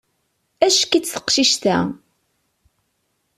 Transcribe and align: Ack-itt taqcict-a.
Ack-itt 0.67 1.11
taqcict-a. 1.13 1.79